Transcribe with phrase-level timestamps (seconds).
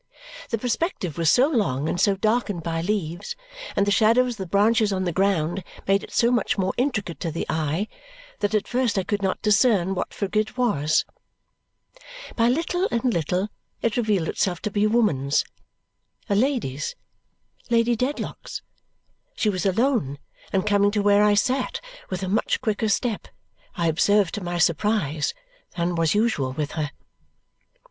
[0.49, 3.35] The perspective was so long and so darkened by leaves,
[3.75, 7.19] and the shadows of the branches on the ground made it so much more intricate
[7.19, 7.87] to the eye,
[8.39, 11.05] that at first I could not discern what figure it was.
[12.35, 13.49] By little and little
[13.83, 15.45] it revealed itself to be a woman's
[16.27, 16.95] a lady's
[17.69, 18.63] Lady Dedlock's.
[19.35, 20.17] She was alone
[20.51, 21.79] and coming to where I sat
[22.09, 23.27] with a much quicker step,
[23.75, 25.35] I observed to my surprise,
[25.77, 26.89] than was usual with her.